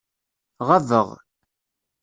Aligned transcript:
Ɣabeɣ. 0.67 1.07